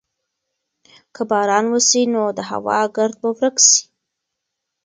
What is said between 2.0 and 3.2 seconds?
نو د هوا ګرد